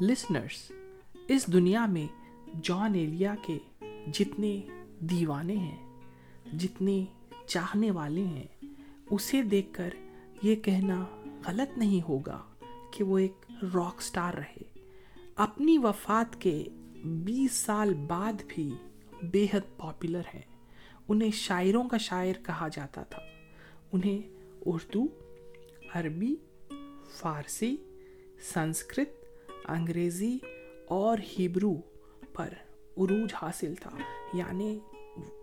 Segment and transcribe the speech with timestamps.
[0.00, 0.72] Listeners
[1.28, 2.06] اس دنیا میں
[2.62, 3.58] جان ایلیا کے
[4.12, 4.60] جتنے
[5.00, 6.00] دیوانے ہیں،
[6.52, 7.04] جتنے
[7.46, 8.64] چاہنے والے ہیں،
[9.10, 9.90] اسے دیکھ کر
[10.42, 11.04] یہ کہنا
[11.46, 12.42] غلط نہیں ہوگا
[12.92, 13.32] کہ وہ ایک
[13.74, 14.62] راک سٹار رہے۔
[15.36, 16.64] اپنی وفات کے
[17.04, 18.74] بیس سال بعد بھی
[19.22, 20.42] بے حد پاپولر ہیں۔
[21.08, 23.22] انہیں شاعروں کا شاعر کہا جاتا تھا۔
[23.92, 24.18] انہیں
[24.66, 25.06] اردو،
[25.94, 26.36] عربی،
[27.10, 27.76] فارسی،
[28.54, 29.17] سنسکرت
[29.68, 30.38] انگریزی
[30.88, 31.74] اور ہیبرو
[32.32, 32.54] پر
[32.96, 33.90] عروج حاصل تھا۔
[34.34, 34.78] یعنی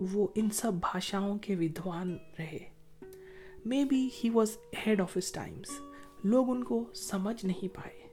[0.01, 2.69] وہ ان سب بھاشاؤں کے ودوان رہے۔
[3.85, 5.81] Maybe he was head of his times
[6.23, 8.05] لوگ ان کو سمجھ نہیں پائے۔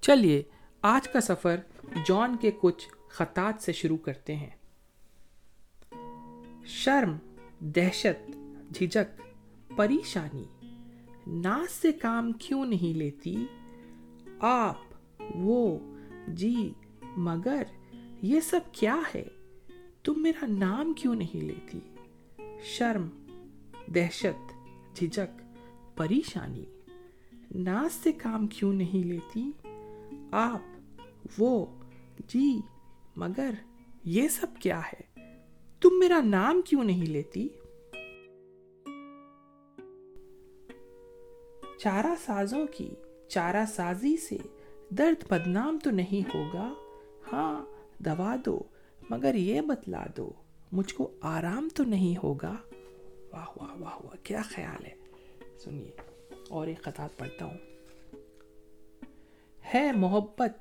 [0.00, 0.42] چلیے،
[0.82, 1.56] آج کا سفر
[2.06, 4.50] جان کے کچھ خطات سے شروع کرتے ہیں۔
[6.66, 7.16] شرم،
[7.60, 8.30] دہشت
[8.74, 9.20] جھجک
[9.76, 10.59] پریشانی
[11.30, 13.46] ناس سے کام کیوں نہیں لیتی؟
[14.40, 14.76] آپ،
[15.34, 15.78] وہ
[16.28, 16.72] جی
[17.16, 17.62] مگر
[18.22, 19.24] یہ سب کیا ہے؟
[20.04, 21.78] تم میرا نام کیوں نہیں لیتی؟
[22.62, 23.08] شرم،
[23.94, 24.52] دہشت
[24.96, 25.42] جھجک
[25.96, 26.64] پریشانی۔
[27.54, 29.50] ناس سے کام کیوں نہیں لیتی؟
[30.30, 30.62] آپ،
[31.38, 31.66] وہ
[32.28, 32.60] جی
[33.16, 33.50] مگر
[34.04, 35.30] یہ سب کیا ہے؟
[35.80, 37.48] تم میرا نام کیوں نہیں لیتی؟
[41.82, 42.90] چارہ سازوں کی
[43.28, 44.36] چارہ سازی سے
[44.90, 46.72] درد بدنام تو نہیں ہوگا؟
[47.32, 47.64] ہاں
[48.02, 48.62] دوا دو،
[49.10, 50.32] مگر یہ بتلا دو،
[50.72, 52.56] مجھ کو آرام تو نہیں ہوگا؟
[53.32, 54.94] واہ واہ واہ واہ، کیا خیال ہے۔
[55.64, 55.90] سنیے،
[56.48, 57.58] اور ایک خطات پڑھتا ہوں۔
[59.74, 60.56] ہے محبت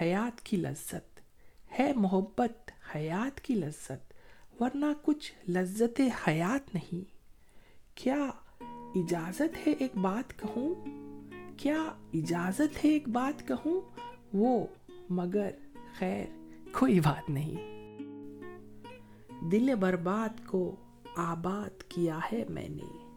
[0.00, 1.20] حیات کی لذت،
[1.78, 4.14] ہے محبت حیات کی لذت،
[4.60, 7.14] ورنہ کچھ لذت حیات نہیں۔
[7.94, 8.30] کیا
[8.94, 10.74] اجازت ہے ایک بات کہوں؟
[11.56, 11.82] کیا
[12.14, 13.80] اجازت ہے ایک بات کہوں؟
[14.32, 14.66] وہ
[15.10, 15.50] مگر
[15.98, 16.24] خیر،
[16.72, 17.74] کوئی بات نہیں۔
[19.50, 20.76] دل برباد کو
[21.16, 23.16] آباد کیا ہے میں نے۔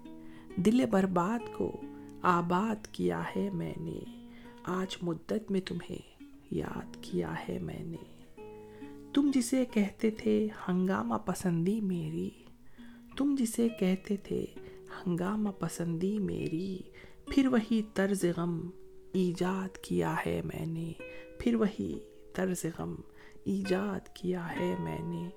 [0.56, 1.82] دل برباد کو
[2.22, 4.30] آباد کیا ہے میں نے۔
[4.64, 8.32] آج مدت میں تمہیں یاد کیا ہے میں نے۔
[9.14, 12.30] تم جسے کہتے تھے ہنگامہ پسندی میری۔
[13.18, 14.46] تم جسے کہتے تھے
[14.90, 16.78] ہنگامہ پسندی میری،
[17.26, 18.70] پھر وہی طرز غم
[19.14, 20.94] ایجاد کیا ہے میں نے،
[21.40, 22.00] پھر وہی
[22.34, 22.96] طرز غم
[23.46, 25.30] ایجاد کیا ہے میں نے۔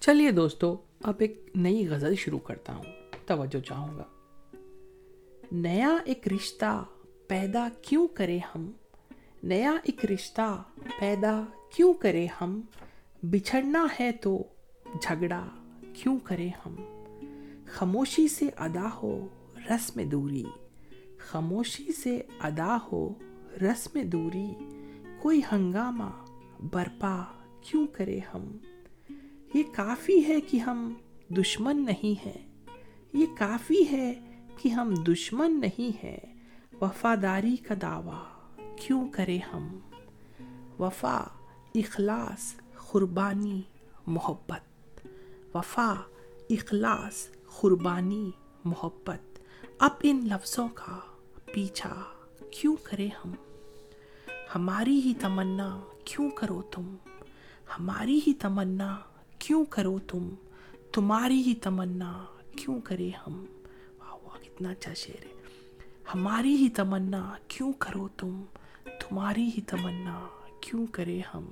[0.00, 2.84] چلیے دوستو، اب ایک نئی غزل شروع کرتا ہوں،
[3.26, 4.04] توجہ چاہوں گا۔
[5.52, 6.84] نیا ایک رشتہ
[7.28, 8.72] پیدا کیوں کرے ہم؟
[9.42, 10.62] نیا ایک رشتہ
[11.00, 12.60] پیدا کیوں کرے ہم؟
[13.22, 14.42] بچھڑنا ہے تو
[15.02, 15.46] جھگڑا
[16.02, 16.76] کیوں کریں ہم؟
[17.66, 19.28] خاموشی سے ادا ہو
[19.70, 20.44] رسم دوری۔
[21.18, 23.14] خاموشی سے ادا ہو
[23.62, 24.54] رسم دوری۔
[25.20, 26.24] کوئی ہنگامہ
[26.60, 27.24] برپا
[27.60, 28.56] کیوں کرے ہم؟
[29.54, 30.94] یہ کافی ہے کہ ہم
[31.30, 32.62] دشمن نہیں ہیں۔
[33.12, 34.14] یہ کافی ہے
[34.56, 36.34] کہ ہم دشمن نہیں ہیں۔
[36.80, 38.24] وفاداری کا دعویٰ
[38.76, 39.78] کیوں کرے ہم؟
[40.78, 41.24] وفا،
[41.74, 42.54] اخلاص،
[42.88, 43.62] قربانی،
[44.06, 44.75] محبت۔
[45.56, 45.94] وفا،
[46.50, 47.28] اخلاص،
[47.60, 48.30] قربانی،
[48.64, 49.38] محبت۔
[49.78, 50.98] اب ان لفظوں کا
[51.54, 52.02] پیچھا
[52.50, 53.32] کیوں کرے ہم؟
[54.54, 56.96] ہماری ہی تمنا کیوں کرو تم؟
[57.78, 58.96] ہماری ہی تمنا
[59.38, 60.28] کیوں کرو تم؟
[60.92, 62.24] تمہاری ہی تمنا
[62.56, 63.44] کیوں کرے ہم؟
[63.98, 65.32] واہ واہ، کتنا اچھا شعر ہے۔
[66.14, 68.42] ہماری ہی تمنا کیوں کرو تم؟
[68.84, 70.26] تمہاری ہی تمنا
[70.60, 71.44] کیوں کرے ہم؟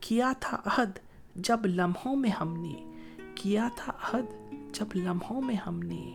[0.00, 0.98] کیا تھا عہد
[1.34, 2.99] جب لمحوں میں ہم نے
[3.42, 6.14] کیا تھا عہد جب لمحوں میں ہم نے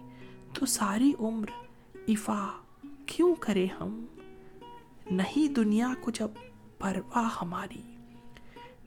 [0.54, 1.46] تو ساری عمر
[2.08, 2.50] افا
[3.06, 4.06] کیوں کرے ہم؟
[5.12, 6.28] نہیں دنیا کو جب
[6.80, 7.96] پرواہ ہماری،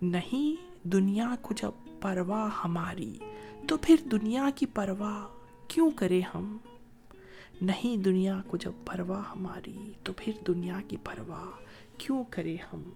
[0.03, 1.71] نہیں دنیا کو جب
[2.01, 3.19] پرواہ ہماری،
[3.69, 5.27] تو پھر دنیا کی پرواہ
[5.69, 6.57] کیوں کرے ہم؟
[7.63, 11.63] نہیں دنیا کو جب پرواہ ہماری، تو پھر دنیا کی پرواہ
[11.99, 12.91] کیوں کرے ہم؟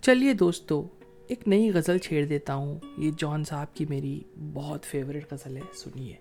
[0.00, 0.88] چلیے دوستو
[1.26, 4.20] ایک نئی غزل چھیڑ دیتا ہوں۔ یہ جان صاحب کی میری
[4.52, 6.14] بہت فیوریٹ غزل ہے، سنیے۔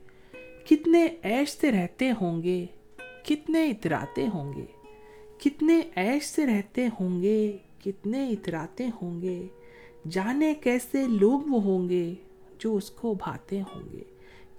[0.66, 2.66] کتنے عیش سے رہتے ہوں گے،
[3.26, 4.66] کتنے اتراتے ہوں گے۔
[5.40, 9.48] کتنے عیش سے رہتے ہوں گے، کتنے اتراتے ہوں گے۔
[10.10, 12.14] جانے کیسے لوگ وہ ہوں گے
[12.60, 14.04] جو اس کو بھاتے ہوں گے۔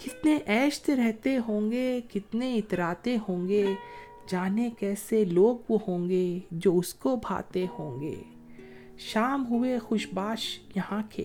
[0.05, 3.75] کتنے عیش سے رہتے ہوں گے، کتنے اتراتے ہوں گے۔
[4.27, 8.15] جانے کیسے لوگ وہ ہوں گے جو اس کو بھاتے ہوں گے۔
[9.04, 11.25] شام ہوئے خوشباش یہاں کے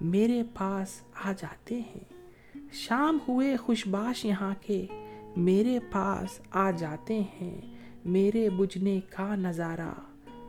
[0.00, 2.28] میرے پاس آ جاتے ہیں۔
[2.72, 4.86] شام ہوئے خوشباش یہاں کے
[5.36, 7.60] میرے پاس آ جاتے ہیں۔
[8.04, 9.94] میرے بجھنے کا نظارہ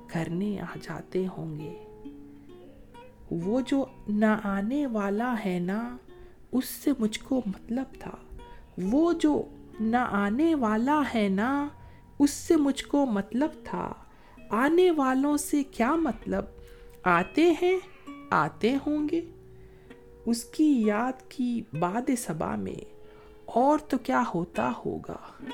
[0.08, 1.84] کرنے آ جاتے ہوں گے۔
[3.32, 5.98] وہ جو نہ آنے والا ہے نا،
[6.52, 8.16] اس سے مجھ کو مطلب تھا۔
[8.82, 9.44] وہ جو
[9.80, 11.68] نہ آنے والا ہے نا،
[12.20, 13.94] اس سے مجھ کو مطلب تھا۔
[14.54, 16.46] آنے والوں سے کیا مطلب؟
[17.04, 17.78] آتے ہیں،
[18.30, 19.22] آتے ہوں گے۔
[20.26, 22.86] اس کی یاد کی باد صبا میں
[23.46, 25.46] اور تو کیا ہوتا ہوگا؟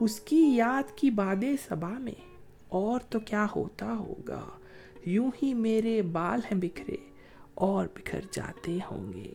[0.00, 2.20] اس کی یاد کی باد صبا میں
[2.68, 4.44] اور تو کیا ہوتا ہوگا؟
[5.06, 6.96] یوں ہی میرے بال ہیں بکھرے
[7.54, 9.32] اور بکھر جاتے ہوں گے۔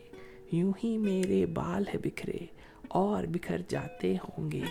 [0.52, 2.46] یوں ہی میرے بال ہے بکھرے
[2.88, 4.62] اور بکھر جاتے ہوں گے۔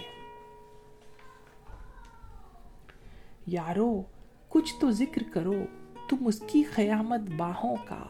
[3.48, 4.01] یارو
[4.54, 5.54] کچھ تو ذکر کرو،
[6.10, 8.06] تم اس کی قیامت باہوں کا۔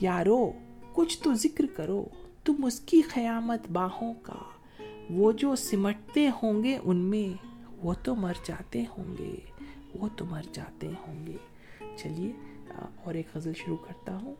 [0.00, 0.52] یارو،
[0.92, 2.08] کچھ تو ذکر کرو،
[2.44, 4.38] تم اس کی قیامت باہوں کا۔
[5.10, 7.46] وہ جو سمٹتے ہوں گے ان میں،
[7.76, 9.34] وہ تو مر جاتے ہوں گے۔
[9.94, 11.36] وہ تو مر جاتے ہوں گے۔
[11.96, 12.32] چلیے،
[13.04, 14.34] اور ایک غزل شروع کرتا ہوں۔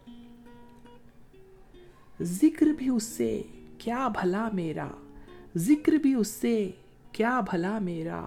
[2.22, 3.42] ذکر بھی اس سے،
[3.78, 4.88] کیا بھلا میرا۔
[5.56, 6.70] ذکر بھی اس سے،
[7.12, 8.24] کیا بھلا میرا۔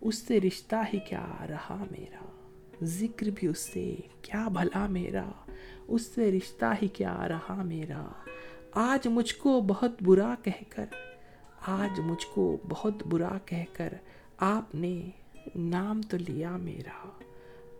[0.00, 2.33] اس سے رشتہ ہی کیا رہا میرا۔
[2.82, 5.30] ذکر بھی اس سے، کیا بھلا میرا؟
[5.88, 8.06] اس سے رشتہ ہی کیا رہا میرا؟
[8.72, 10.84] آج مجھ کو بہت برا کہہ کر،
[11.66, 13.92] آج مجھ کو بہت برا کہہ کر
[14.36, 15.10] آپ نے
[15.56, 17.08] نام تو لیا میرا۔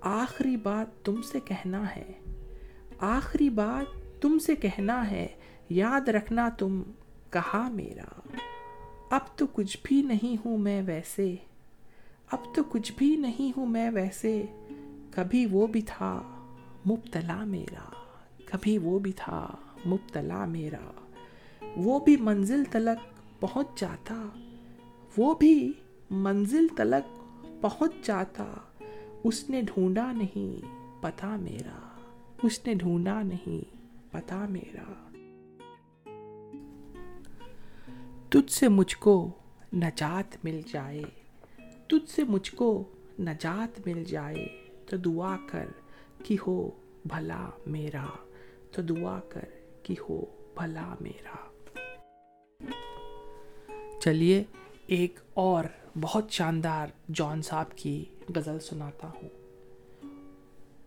[0.00, 2.12] آخری بات تم سے کہنا ہے۔
[2.98, 5.26] آخری بات تم سے کہنا ہے،
[5.68, 6.82] یاد رکھنا تم
[7.30, 8.36] کہا میرا۔
[9.10, 11.34] اب تو کچھ بھی نہیں ہوں میں ویسے۔
[12.30, 14.44] اب تو کچھ بھی نہیں ہوں میں ویسے۔
[15.14, 16.22] کبھی وہ بھی تھا
[16.86, 17.90] مبتلا میرا،
[18.44, 19.56] کبھی وہ بھی تھا
[19.86, 20.90] مبتلا میرا۔
[21.76, 24.26] وہ بھی منزل تلک پہنچ جاتا،
[25.16, 25.72] وہ بھی
[26.10, 27.24] منزل تلک
[27.62, 28.44] پہنچ جاتا۔
[29.24, 30.64] اس نے ڈھونڈا نہیں
[31.02, 31.88] پتا میرا،
[32.42, 33.76] اس نے ڈھونڈا نہیں
[34.12, 35.10] پتا میرا۔
[38.28, 39.30] تجھ سے مجھ کو
[39.72, 41.02] نجات مل جائے،
[41.86, 42.84] تجھ سے مجھ کو
[43.20, 45.66] نجات مل جائے۔ تو دعا کر
[46.24, 46.70] کہ ہو
[47.04, 48.06] بھلا میرا،
[48.72, 49.44] تو دعا کر
[49.82, 51.36] کہ ہو بھلا میرا۔
[54.00, 54.44] چلیے،
[54.86, 55.64] ایک اور
[56.00, 58.04] بہت شاندار جان صاحب کی
[58.36, 59.28] غزل سناتا ہوں۔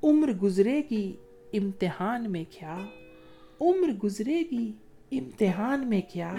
[0.04, 1.16] عمر گزرے گی
[1.54, 2.78] امتحان میں کیا؟
[3.62, 4.72] عمر گزرے گی
[5.12, 6.34] امتحان میں کیا؟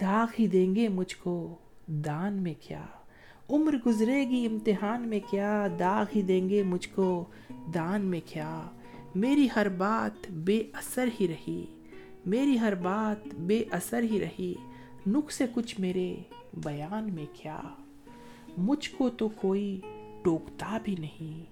[0.00, 1.54] داغ ہی دیں گے مجھ کو
[1.86, 2.86] دان میں کیا؟
[3.50, 7.24] عمر گزرے گی، امتحان میں کیا داغ ہی دیں گے مجھ کو؟
[7.74, 8.60] دان میں کیا؟
[9.14, 11.64] میری ہر بات بے اثر ہی رہی،
[12.26, 14.54] میری ہر بات بے اثر ہی رہی
[15.06, 16.14] نک سے کچھ میرے
[16.54, 17.60] بیان میں کیا؟
[18.58, 19.80] مجھ کو تو کوئی
[20.22, 21.44] ٹوکتا بھی نہیں،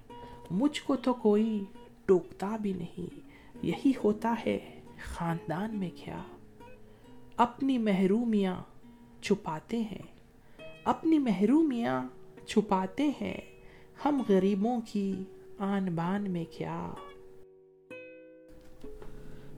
[0.50, 1.64] مجھ کو تو کوئی
[2.07, 3.21] ٹوکتا بھی نہیں،
[3.62, 4.59] یہی ہوتا ہے
[5.05, 6.23] خاندان میں کیا؟
[7.37, 8.57] اپنی محرومیاں
[9.23, 10.18] چھپاتے ہیں
[10.88, 12.02] اپنی محرومیاں
[12.47, 13.37] چھپاتے ہیں۔
[14.04, 15.25] ہم غریبوں کی
[15.59, 16.90] آن بان میں کیا۔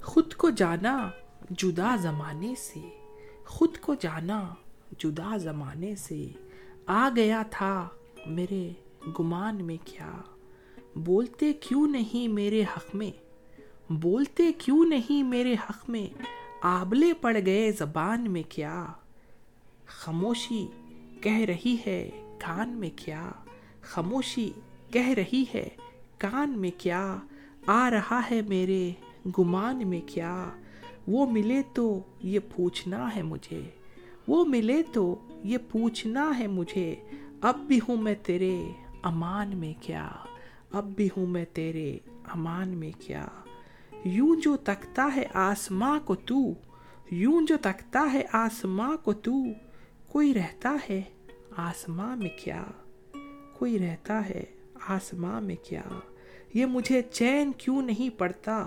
[0.03, 1.11] خود کو جانا
[1.51, 2.81] جدا زمانے سے۔
[3.47, 4.55] خود کو جانا
[4.99, 6.29] جدا زمانے سے۔
[6.87, 7.89] آ گیا تھا
[8.27, 8.71] میرے
[9.21, 10.13] گمان میں کیا۔
[10.95, 13.11] بولتے کیوں نہیں میرے حق میں؟
[13.93, 16.23] بولتے کیوں نہیں میرے حق میں؟
[16.63, 18.87] آبلے پڑ گئے زبان میں کیا؟
[19.87, 20.67] خاموشی
[21.21, 23.31] کہہ رہی ہے، کان میں کیا؟
[23.81, 24.51] خاموشی،
[24.91, 25.69] کہہ رہی ہے،
[26.19, 27.17] کان میں کیا؟
[27.67, 28.93] آ رہا ہے میرے
[29.39, 30.49] گمان میں کیا؟
[31.09, 33.61] وہ ملے تو یہ پوچھنا ہے مجھے۔
[34.29, 36.95] وہ ملے تو یہ پوچھنا ہے مجھے۔
[37.41, 38.73] اب بھی ہوں میں تیرے
[39.03, 40.11] امان میں کیا؟
[40.73, 41.99] اب بھی ہوں میں تیرے
[42.35, 43.27] امان میں کیا؟
[44.05, 46.39] یوں جو تکتا ہے آسماں کو تو،
[47.11, 49.33] یوں جو تکتا ہے آسماں کو تو
[50.11, 51.03] کوئی رہتا ہے
[51.51, 52.65] آسماں میں کیا؟
[53.59, 54.45] کوئی رہتا ہے
[54.89, 55.83] آسماں میں کیا؟
[56.55, 58.67] یہ مجھے چین کیوں نہیں پڑتا؟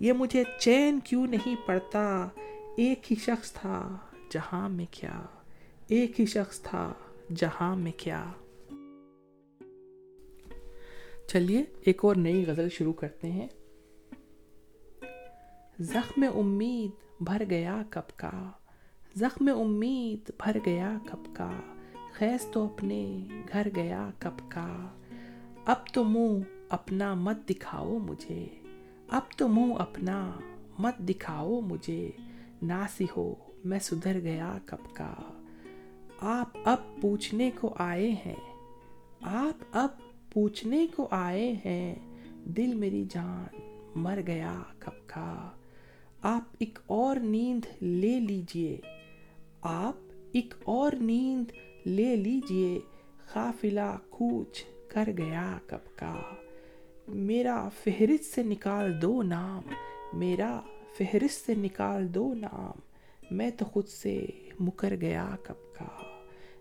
[0.00, 2.28] یہ مجھے چین کیوں نہیں پڑتا؟
[2.76, 3.96] ایک ہی شخص تھا
[4.30, 5.22] جہاں میں کیا؟
[5.88, 6.92] ایک ہی شخص تھا
[7.36, 8.32] جہاں میں کیا؟
[11.28, 13.48] چلیے، ایک اور نئی غزل شروع کرتے ہیں۔
[15.80, 18.50] زخم امید بھر گیا کب کا؟
[19.14, 21.50] زخم امید بھر گیا کب کا،
[22.12, 24.88] خیز تو اپنے گھر گیا کب کا۔
[25.66, 28.48] اب تو منہ اپنا مت دکھاؤ مجھے،
[29.08, 30.30] اب تو منہ اپنا
[30.78, 32.10] مت دکھاؤ مجھے۔
[32.62, 35.14] ناسی ہو میں سدھر گیا کب کا۔
[36.20, 38.54] آپ اب پوچھنے کو آئے ہیں،
[39.22, 39.88] آپ اب
[40.32, 41.94] پوچھنے کو آئے ہیں۔
[42.44, 43.44] دل میری جان
[43.94, 45.50] مر گیا کب کا۔
[46.22, 48.80] آپ ایک اور نیند لے لیجیے۔
[49.62, 49.96] آپ
[50.32, 51.52] ایک اور نیند
[51.86, 52.80] لے لیجیے۔
[53.32, 56.22] قافلہ کوچ کر گیا کب کا۔
[57.08, 59.62] میرا فہرست سے نکال دو نام۔
[60.12, 60.60] میرا
[60.98, 62.72] فہرست سے نکال دو نام۔
[63.30, 64.26] میں تو خود سے
[64.60, 65.88] مکر گیا کب کا۔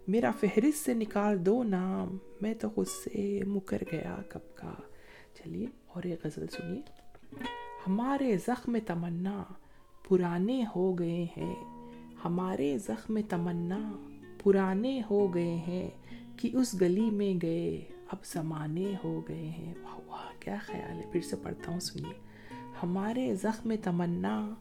[0.08, 4.74] میرا فہرست سے نکال دو نام۔ میں تو خود سے مکر گیا کب کا۔
[5.34, 6.82] چلیے اور ایک غزل سنیے۔
[7.88, 9.44] ہمارے زخم تمنا
[10.10, 11.81] پرانے ہو گئے ہیں۔
[12.26, 13.92] ہمارے زخم تمنا
[14.44, 15.90] پرانے ہو گئے ہیں
[16.38, 21.04] کہ اس گلی میں گئے، اب زمانے ہو گئے ہیں۔ واہ واہ، کیا خیال ہے۔
[21.12, 22.14] پھر سے پڑھتا ہوں، سنیے۔
[22.84, 24.54] ہمارے زخم تمنا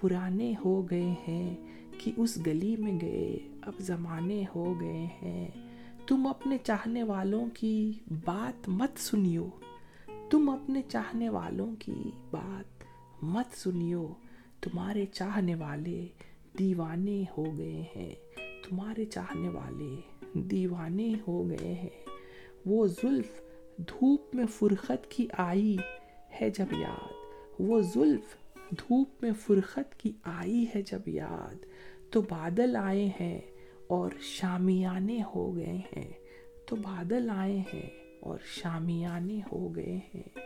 [0.00, 1.56] پرانے ہو گئے ہیں
[1.98, 5.48] کہ اس گلی میں گئے، اب زمانے ہو گئے ہیں۔
[6.06, 7.92] تم اپنے چاہنے والوں کی
[8.24, 9.48] بات مت سنیو۔
[10.30, 12.84] تم اپنے چاہنے والوں کی بات
[13.24, 14.08] مت سنیو۔
[14.60, 16.06] تمہارے چاہنے والے
[16.58, 20.00] دیوانے ہو گئے ہیں، تمہارے چاہنے والے
[20.34, 22.04] دیوانے ہو گئے ہیں۔
[22.66, 23.40] وہ زلف
[23.78, 25.76] دھوپ میں فرخت کی آئی
[26.40, 27.12] ہے جب یاد۔
[27.58, 28.36] وہ زلف
[28.70, 31.66] دھوپ میں فرخت کی آئی ہے جب یاد۔
[32.10, 33.40] تو بادل آئے ہیں
[33.86, 36.12] اور شامیانے ہو گئے ہیں۔
[36.66, 40.38] تو بادل آئے ہیں اور شامیانے ہو گئے ہیں۔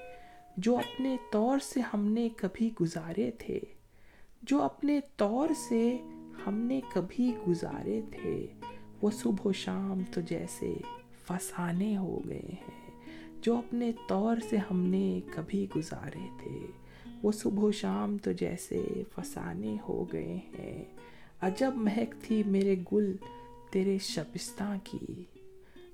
[0.56, 3.60] جو اپنے طور سے ہم نے کبھی گزارے تھے
[4.42, 5.98] جو اپنے طور سے
[6.46, 8.46] ہم نے کبھی گزارے تھے،
[9.02, 10.74] وہ صبح و شام تو جیسے
[11.24, 12.90] فسانے ہو گئے ہیں۔
[13.42, 16.66] جو اپنے طور سے ہم نے کبھی گزارے تھے،
[17.22, 20.84] وہ صبح و شام تو جیسے فسانے ہو گئے ہیں۔
[21.40, 23.16] عجب مہک تھی میرے گل
[23.70, 25.24] تیرے شبستان کی۔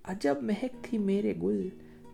[0.05, 1.69] عجب مہک تھی میرے گل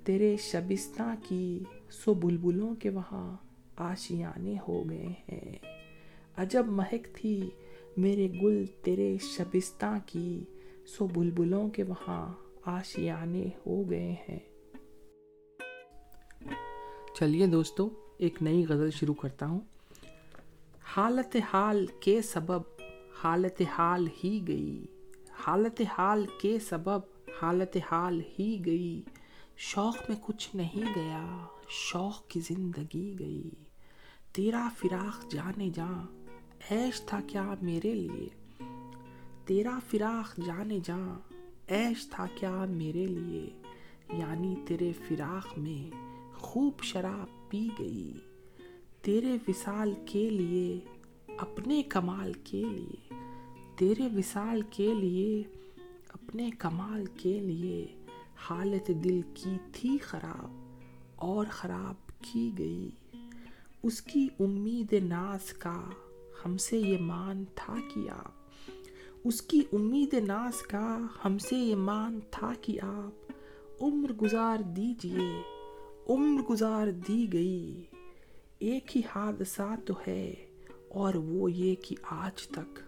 [0.05, 3.37] تیرے شبستان کی۔ سو بلبلوں کے وہاں
[3.77, 5.82] آشیانے ہو گئے ہیں۔
[6.37, 7.51] عجب مہک تھی
[7.97, 10.45] میرے گل تیرے شبستان کی،
[10.87, 12.33] سو بلبلوں کے وہاں
[12.65, 14.39] آشیانے ہو گئے ہیں۔
[17.15, 19.61] چلیے دوستو، ایک نئی غزل شروع کرتا ہوں۔
[20.83, 22.63] حالت حال کے سبب
[23.25, 24.87] حالت حال ہی گئی۔
[25.31, 27.01] حالت حال کے سبب
[27.43, 29.03] حالت حال ہی گئی۔
[29.57, 33.51] شوق میں کچھ نہیں گیا، شوق کی زندگی گئی۔
[34.33, 36.07] تیرا فراق جانے جا
[36.69, 38.29] ایش تھا کیا میرے لیے؟
[39.45, 41.19] تیرا فراق جانے جا
[41.67, 43.51] ایش تھا کیا میرے لیے؟
[44.13, 45.91] یعنی تیرے فراق میں
[46.35, 48.13] خوب شراب پی گئی۔
[49.03, 50.81] تیرے وصال کے لیے،
[51.39, 53.15] اپنے کمال کے لیے۔
[53.77, 55.43] تیرے وصال کے لیے،
[56.09, 57.87] اپنے کمال کے لیے
[58.37, 60.79] حالت دل کی تھی خراب
[61.17, 62.91] اور خراب کی گئی۔
[63.83, 65.91] اس کی امید ناز کا
[66.47, 68.33] ہم سے یہ مان تھا کہ آپ۔
[69.25, 73.33] اس کی امید ناز کا ہم سے یہ مان تھا کہ آپ۔
[73.81, 75.43] عمر گزار دیجیے،
[76.09, 77.83] عمر گزار دی گئی۔
[78.59, 80.35] ایک ہی حادثہ تو ہے،
[80.89, 82.81] اور وہ یہ کہ آج تک۔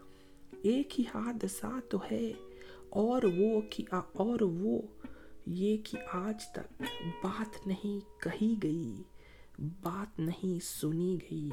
[0.63, 2.33] ایک ہی حادثہ تو ہے،
[2.91, 4.83] اور وہ کہ اور وہ
[5.47, 6.83] یہ کہ آج تک۔
[7.23, 9.03] بات نہیں کہی گئی،
[9.59, 11.49] بات نہیں سنی گئی۔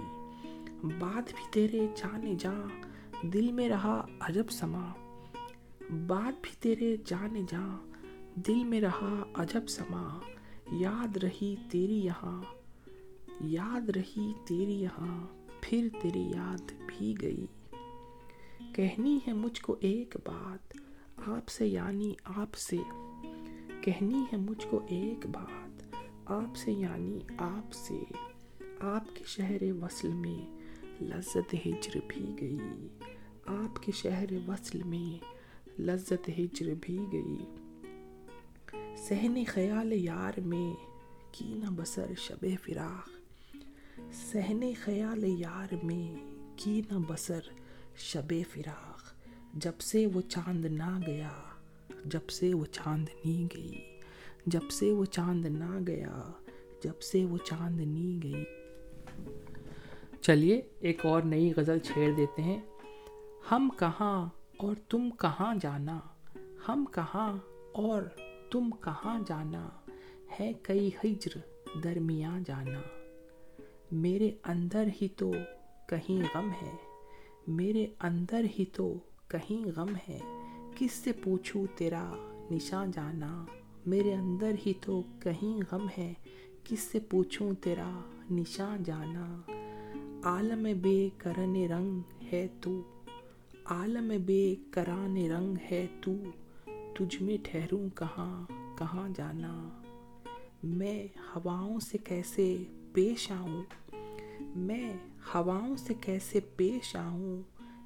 [0.84, 2.54] بات بھی تیرے جانے جا
[3.24, 4.94] دل میں رہا عجب سما
[6.08, 7.78] بات بھی تیرے جانے جا
[8.36, 10.20] دل میں رہا عجب سما
[10.72, 12.44] یاد رہی تیری یہاں،
[13.42, 15.28] یاد رہی تیری یہاں،
[15.62, 17.46] پھر تیری یاد بھی گئی۔
[18.76, 20.78] کہنی ہے مجھ کو ایک بات،
[21.30, 22.78] آپ سے یعنی آپ سے۔
[23.82, 25.96] کہنی ہے مجھ کو ایک بات،
[26.26, 28.04] آپ سے یعنی آپ سے۔
[28.80, 30.61] آپ کے شہر وصل میں
[31.02, 32.88] لذت ہجر بھی گئی۔
[33.46, 35.24] آپ کے شہر وصل میں
[35.82, 37.38] لذت ہجر بھی گئی۔
[38.98, 40.74] سہن خیال یار میں
[41.32, 43.10] کی نہ بسر شب فراق۔
[44.14, 47.40] سہنے خیال یار میں کی نہ بسر
[47.98, 49.14] شب فراق۔
[49.54, 51.32] جب سے وہ چاند نہ گیا،
[52.06, 54.00] جب سے وہ چاندنی گئی۔
[54.46, 56.32] جب سے وہ چاند نہ گیا،
[56.84, 58.44] جب سے وہ چاندنی گئی۔
[60.22, 62.62] چلیے، ایک اور نئی غزل چھیڑ دیتے ہیں۔
[63.52, 66.00] ہم کہاں اور تم کہاں جانا؟
[66.68, 67.38] ہم کہاں
[67.72, 68.02] اور
[68.52, 69.70] تم کہاں جانا؟
[70.40, 71.38] ہے کئی ہجر
[71.84, 72.82] درمیاں جانا۔
[73.92, 75.32] میرے اندر ہی تو
[75.88, 76.76] کہیں غم ہے۔
[77.48, 78.94] میرے اندر ہی تو
[79.28, 80.20] کہیں غم ہے۔
[80.76, 82.12] کس سے پوچھوں تیرا
[82.52, 83.46] نشان جانا؟
[83.86, 86.14] میرے اندر ہی تو کہیں غم ہے۔
[86.64, 88.00] کس سے پوچھوں تیرا
[88.32, 89.42] نشان جانا؟
[90.24, 92.00] عالم بے کرن رنگ
[92.32, 92.82] ہے تو،
[93.66, 96.12] عالم بے کران رنگ ہے تو،
[96.96, 98.46] تجھ میں ٹھہروں کہاں
[98.78, 99.70] کہاں جانا؟
[100.64, 102.58] میں ہواؤں سے کیسے
[102.94, 103.64] پیش آؤں؟
[104.56, 104.94] میں
[105.36, 107.42] ہواؤں سے کیسے پیش آؤں؟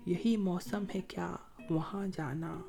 [0.05, 1.35] یہی موسم ہے کیا
[1.69, 2.61] وہاں جانا؟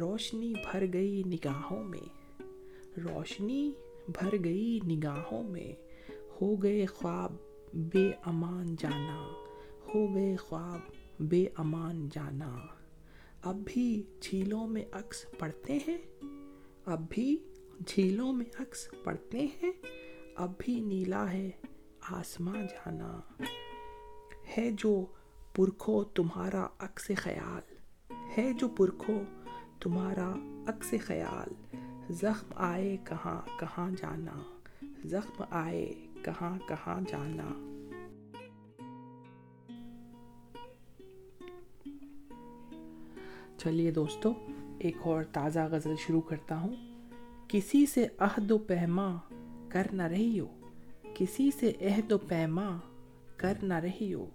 [0.00, 2.42] روشنی بھر گئی نگاہوں میں،
[3.00, 3.72] روشنی
[4.08, 5.72] بھر گئی نگاہوں میں،
[6.40, 7.32] ہو گئے خواب
[7.74, 9.28] بے امان جانا،
[9.94, 10.78] ہو گئے خواب
[11.20, 12.56] بے امان جانا۔
[13.42, 15.98] اب بھی جھیلوں میں عکس پڑتے ہیں،
[16.86, 17.36] اب بھی
[17.86, 19.72] جھیلوں میں عکس پڑتے ہیں،
[20.36, 21.50] اب بھی نیلا ہے
[22.10, 23.20] آسماں جانا۔
[24.58, 25.06] ہے جو
[25.54, 27.74] پرکھو تمہارا عکس خیال،
[28.38, 29.22] ہے جو پرکھو
[29.80, 30.34] تمہارا
[30.66, 31.76] عکس خیال۔
[32.10, 34.58] زخم آئے کہاں کہاں جانا۔
[35.04, 37.48] زخم آئے کہاں کہاں جانا۔
[43.58, 44.32] چلیے دوستو،
[44.78, 46.76] ایک اور تازہ غزل شروع کرتا ہوں۔
[47.48, 49.16] کسی سے عہد و پیما
[49.68, 50.46] کر نہ رہی ہو
[51.14, 52.78] کسی سے عہد و پیما
[53.36, 54.26] کر نہ رہی ہو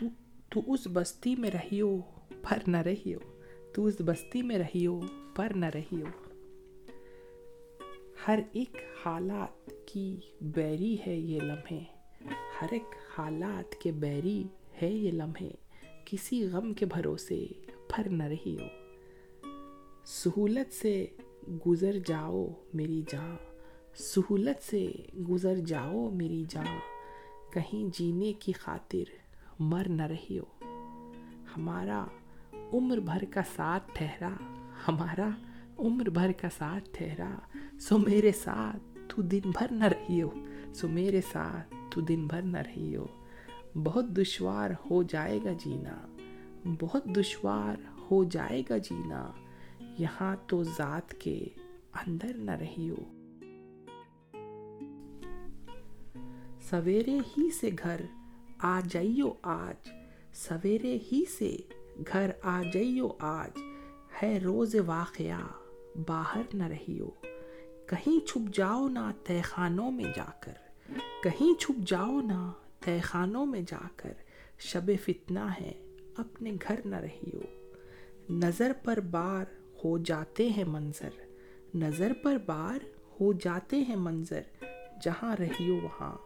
[0.00, 0.06] تو
[0.48, 2.00] تو اس بستی میں رہی ہو
[2.42, 3.40] پر نہ رہی ہو
[3.74, 5.00] تو اس بستی میں رہی ہو
[5.36, 6.34] پر نہ رہی ہو
[8.28, 11.80] ہر ایک حالات کی بیری ہے یہ لمحے۔
[12.60, 12.84] ہر ایک
[13.18, 14.44] حالات کے بیری
[14.82, 15.50] ہے یہ لمحے۔
[16.04, 17.46] کسی غم کے بھروسے
[17.88, 18.66] پھر نہ رہی ہو
[20.06, 21.06] سہولت سے
[21.66, 23.36] گزر جاؤ میری جاں۔
[23.96, 24.92] سہولت سے
[25.30, 26.78] گزر جاؤ میری جاں۔
[27.52, 29.10] کہیں جینے کی خاطر
[29.58, 30.64] مر نہ رہی ہو
[31.56, 32.04] ہمارا
[32.72, 34.30] عمر بھر کا ساتھ ٹھہرا۔
[34.88, 35.28] ہمارا
[35.78, 37.38] عمر بھر کا ساتھ ٹھہرا۔
[37.80, 40.30] سو میرے ساتھ تو دن بھر نہ رہی ہو۔
[40.74, 43.06] سو میرے ساتھ تو دن بھر نہ رہی ہو۔
[43.74, 46.16] بہت دشوار ہو جائے گا جینا۔
[46.80, 47.76] بہت دشوار
[48.10, 49.30] ہو جائے گا جینا۔
[49.98, 51.48] یہاں تو ذات کے
[51.94, 53.12] اندر نہ رہی ہو۔
[56.70, 58.00] سویرے ہی سے گھر
[58.58, 59.88] آ جائیو آج۔
[60.34, 61.56] سویرے ہی سے
[62.12, 63.58] گھر آ جائیو آج۔
[64.22, 65.46] ہے روز واقعہ
[66.08, 67.10] باہر نہ رہی ہو۔
[67.92, 70.52] کہیں چھپ جاؤ نہ تہ خانوں میں جا کر،
[71.22, 74.12] کہیں چھپ جاؤ نہ تہ خانوں میں جا کر۔
[74.58, 75.72] شب فتنہ ہے،
[76.16, 77.70] اپنے گھر نہ رہی ہو
[78.30, 79.44] نظر پر بار
[79.84, 81.10] ہو جاتے ہیں منظر۔
[81.74, 82.84] نظر پر بار
[83.20, 84.42] ہو جاتے ہیں منظر۔
[85.02, 86.16] جہاں رہی ہو وہاں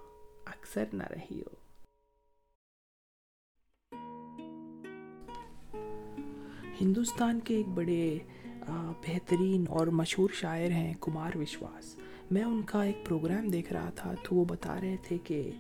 [0.47, 1.67] اکثر نہ رہی ہو
[6.81, 8.19] ہندوستان کے ایک بڑے
[8.69, 11.97] بہترین اور مشہور شاعر ہیں کمار وشواس۔
[12.31, 15.51] میں ان کا ایک پروگرام دیکھ رہا تھا تو وہ بتا رہے تھے کہ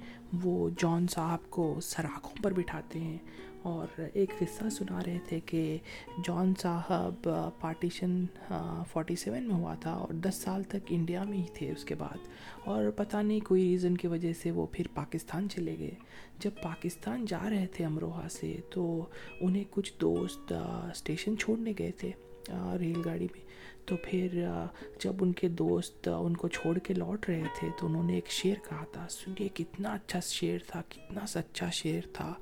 [0.44, 3.18] وہ جان صاحب کو سراخوں پر بٹھاتے ہیں
[3.62, 5.78] اور ایک قصہ سنا رہے تھے کہ
[6.24, 7.28] جان صاحب
[7.60, 8.24] پارٹیشن
[8.92, 11.94] فورٹی سیون میں ہوا تھا اور دس سال تک انڈیا میں ہی تھے اس کے
[11.94, 12.18] بعد۔
[12.64, 15.94] اور پتہ نہیں کوئی ریزن کی وجہ سے وہ پھر پاکستان چلے گئے۔
[16.38, 19.06] جب پاکستان جا رہے تھے امروہہ سے تو
[19.40, 20.52] انہیں کچھ دوست
[20.92, 22.10] اسٹیشن چھوڑنے گئے تھے۔
[22.78, 23.46] ریل گاڑی میں۔
[23.86, 24.44] تو پھر
[25.04, 28.28] جب ان کے دوست ان کو چھوڑ کے لوٹ رہے تھے، تو انہوں نے ایک
[28.28, 32.34] شعر کہا تھا۔ سنیے، کتنا اچھا شعر تھا، کتنا سچا شعر تھا۔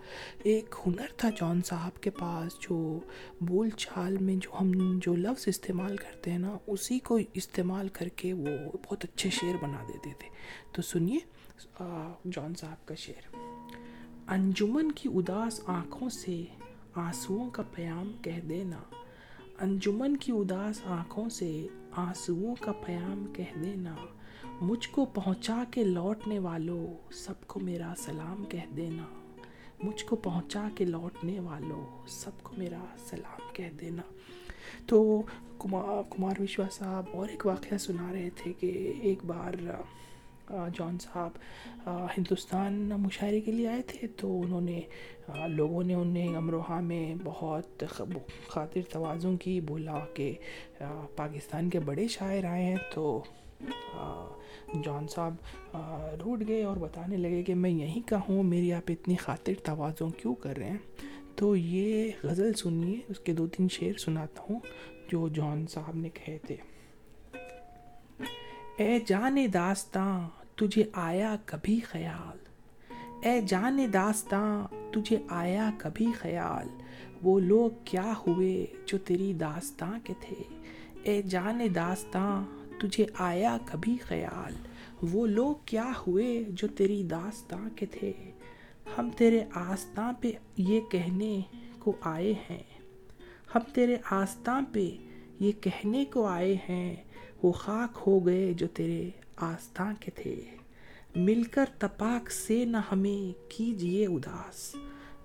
[0.42, 3.00] ایک ہنر تھا جان صاحب کے پاس، جو
[3.40, 8.08] بول چال میں جو ہم، جو لفظ استعمال کرتے ہیں نا، اسی کو استعمال کر
[8.08, 10.28] کے وہ بہت اچھے شعر بنا دیتے تھے۔
[10.72, 11.18] تو سنیے
[12.32, 13.36] جان صاحب کا شعر۔
[14.28, 16.44] انجمن کی اداس آنکھوں سے
[16.94, 18.80] آنسوؤں کا پیام کہہ دینا
[19.60, 23.94] انجمن کی اداس آنکھوں سے آنسوؤں کا پیام کہہ دینا،
[24.60, 29.04] مجھ کو پہنچا کے لوٹنے والوں سب کو میرا سلام کہہ دینا۔
[29.82, 34.02] مجھ کو پہنچا کے لوٹنے والوں سب کو میرا سلام کہہ دینا۔
[34.86, 35.22] تو
[35.58, 39.52] کمار کمار وشوا صاحب اور ایک واقعہ سنا رہے تھے کہ ایک بار
[40.50, 44.80] جان صاحب ہندوستان مشاعرے کے لیے آئے تھے تو انہوں نے
[45.48, 47.84] لوگوں نے انہیں امروہہ میں بہت
[48.48, 50.32] خاطر توازن کی، بولا کہ
[51.16, 53.22] پاکستان کے بڑے شاعر آئے ہیں تو
[54.84, 55.34] جان صاحب
[56.24, 60.10] روٹ گئے اور بتانے لگے کہ میں یہیں کا ہوں، میری آپ اتنی خاطر توازن
[60.10, 60.78] کیوں کر رہے ہیں؟
[61.36, 64.60] تو یہ غزل سنیے، اس کے دو تین شعر سناتا ہوں
[65.10, 66.56] جو جان صاحب نے کہے تھے۔
[68.76, 72.38] اے جان داستاں، تجھے آیا کبھی خیال۔
[73.22, 76.68] اے جان داستاں، تجھے آیا کبھی خیال۔
[77.22, 80.42] وہ لوگ کیا ہوئے جو تیری داستاں کے تھے؟
[81.02, 82.44] اے جان داستاں،
[82.78, 84.54] تجھے آیا کبھی خیال۔
[85.02, 88.12] وہ لوگ کیا ہوئے جو تیری داستاں کے تھے؟
[88.98, 91.40] ہم تیرے آستاں پہ یہ کہنے
[91.78, 92.62] کو آئے ہیں۔
[93.54, 94.96] ہم تیرے آستاں پہ
[95.40, 96.96] یہ کہنے کو آئے ہیں۔
[97.44, 100.44] وہ خاک ہو گئے جو تیرے آستاں کے تھے۔
[101.16, 104.76] مل کر تپاک سے نہ ہمیں کیجیے اداس۔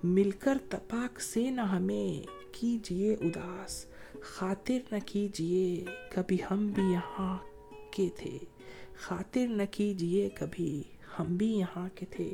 [0.04, 3.86] مل کر تپاک سے نہ ہمیں کیجیے اداس۔
[4.22, 7.38] خاطر نہ کیجیے کبھی ہم بھی یہاں
[7.92, 8.38] کے تھے۔
[8.98, 10.84] خاطر نہ کیجیے کبھی
[11.20, 12.30] ہم بھی یہاں کے تھے۔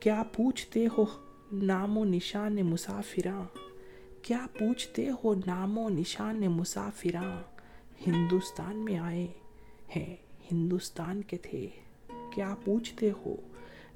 [0.00, 1.04] کیا پوچھتے ہو
[1.52, 3.44] نام و نشان مسافراں؟
[4.22, 7.42] کیا پوچھتے ہو نام و نشان مسافراں؟
[8.06, 9.26] ہندوستان میں آئے
[9.96, 10.16] ہیں۔
[10.52, 11.68] ہندوستان کے تھے۔
[12.32, 13.36] کیا پوچھتے ہو؟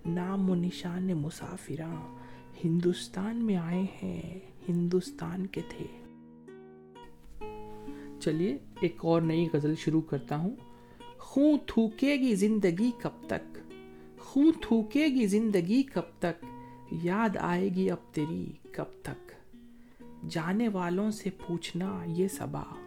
[0.06, 2.16] نام و نشان مسافراں۔
[2.64, 4.38] ہندوستان میں آئے ہیں۔
[4.68, 5.86] ہندوستان کے تھے۔
[8.20, 10.56] چلیے، ایک اور نئی غزل شروع کرتا ہوں۔
[11.18, 13.58] خون تھوکے گی زندگی کب تک؟
[14.18, 16.44] خون تھوکے گی زندگی کب تک؟
[17.02, 19.32] یاد آئے گی اب تیری کب تک؟
[20.28, 22.83] جانے والوں سے پوچھنا یہ سبا۔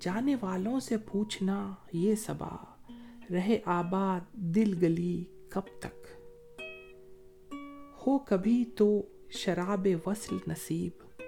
[0.00, 2.56] جانے والوں سے پوچھنا یہ سبا،
[3.30, 6.06] رہے آباد دل گلی کب تک؟
[8.06, 11.22] ہو کبھی تو شراب وصل نصیب،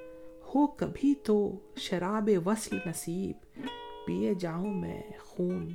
[0.44, 3.60] ہو کبھی تو شراب وصل نصیب،
[4.06, 5.70] پیے جاؤں میں خون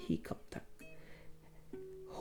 [0.00, 0.84] ہی کب تک؟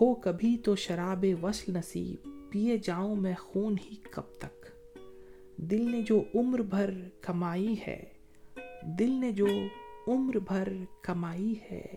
[0.01, 4.65] ہو کبھی تو شراب وصل نصیب، پیے جاؤں میں خون ہی کب تک؟
[5.57, 8.03] دل نے جو عمر بھر کمائی ہے،
[8.99, 9.47] دل نے جو
[10.07, 11.95] عمر بھر کمائی ہے،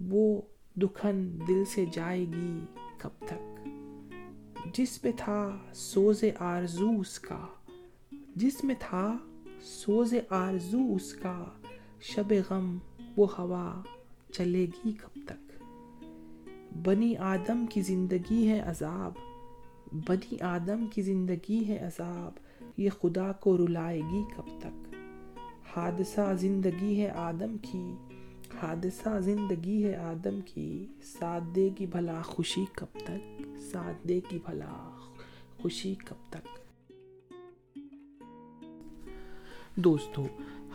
[0.00, 0.42] وہ
[0.76, 2.60] دکھن دل سے جائے گی
[2.98, 3.68] کب تک؟
[4.74, 7.46] جس میں تھا سوز آرزو اس کا،
[8.36, 9.16] جس میں تھا
[9.62, 11.44] سوز آرزو اس کا،
[12.00, 12.78] شب غم
[13.16, 13.82] وہ ہوا
[14.32, 15.62] چلے گی کب تک؟
[16.76, 19.12] بنی آدم کی زندگی ہے عذاب،
[19.92, 22.32] بنی آدم کی زندگی ہے عذاب،
[22.76, 24.93] یہ خدا کو رلائے گی کب تک؟
[25.76, 27.94] حادثہ زندگی ہے آدم کی،
[28.62, 34.90] حادثہ زندگی ہے آدم کی۔ ساتھ دے بھلا خوشی کب تک؟ ساتھ دے بھلا
[35.62, 36.48] خوشی کب تک؟
[39.76, 40.26] دوستو،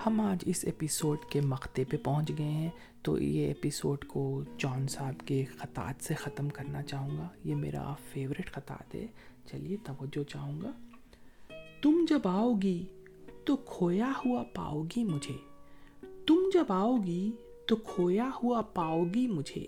[0.06, 2.70] ہم آج اس ایپیسوڈ کے مقتے پہ پہنچ گئے ہیں۔
[3.02, 7.94] تو یہ ایپیسوڈ کو جان صاحب کے خطات سے ختم کرنا چاہوں گا۔ یہ میرا
[8.14, 9.08] فیوریٹ خطات ہے۔
[9.46, 10.72] چلیے، توجہ چاہوں گا۔
[11.82, 12.86] تم جب آؤ گی
[13.46, 15.38] تو کھویا ہوا پاؤ گی مجھے۔
[16.28, 17.32] تم جب آؤ گی
[17.68, 19.66] تو کھویا ہوا پاؤ گی مجھے۔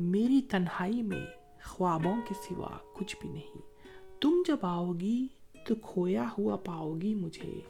[0.00, 1.26] میری تنہائی میں
[1.64, 3.58] خوابوں کے سوا کچھ بھی نہیں۔
[4.20, 5.26] تم جب آؤ گی
[5.66, 7.60] تو کھویا ہوا پاؤ گی مجھے۔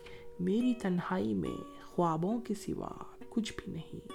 [0.40, 2.90] میری تنہائی میں خوابوں کے سوا
[3.28, 4.08] کچھ بھی نہیں۔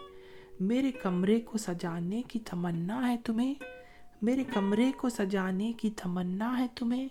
[0.59, 3.53] میرے کمرے کو سجانے کی تمنا ہے تمہیں۔
[4.21, 7.07] میرے کمرے کو سجانے کی تمنا ہے تمہیں۔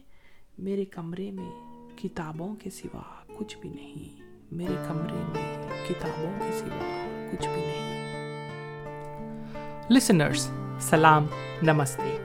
[0.59, 1.53] میرے کمرے میں
[1.97, 8.13] کتابوں کے سوا کچھ بھی نہیں۔ میرے کمرے میں کتابوں کے سوا کچھ بھی نہیں۔
[9.91, 11.27] لسنرس سلام،
[11.63, 12.17] نمستے۔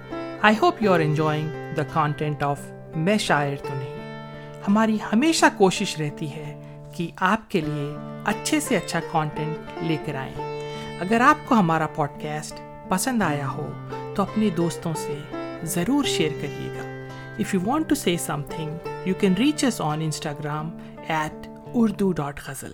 [0.42, 2.62] I hope you are enjoying the content of
[2.96, 4.30] میں شاعر تو نہیں۔
[4.68, 7.96] ہماری ہمیشہ کوشش رہتی ہے کہ آپ کے لیے
[8.26, 10.62] اچھے سے اچھا کانٹینٹ لے کر آئیں۔
[11.00, 13.72] اگر آپ کو ہمارا پوڈ کاسٹ پسند آیا ہو،
[14.16, 15.20] تو اپنے دوستوں سے
[15.64, 17.08] ضرور شیئر کریے گا۔
[17.40, 18.18] If you want to see
[18.50, 20.70] something you can reach us on Instagram
[21.08, 22.72] at Urdu dot Ghazal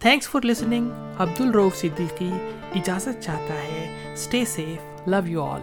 [0.00, 2.30] thanks for listening Abdul Rauf Siddiqui
[2.74, 5.60] اجازت چاہتا ہے stay safe love you all